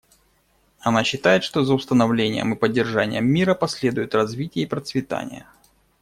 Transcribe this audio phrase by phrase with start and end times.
[0.79, 5.45] Она считает, что за установлением и поддержанием мира последуют развитие и процветание.